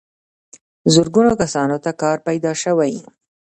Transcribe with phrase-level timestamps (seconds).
[0.93, 2.93] زرګونو کسانو ته کار پیدا شوی.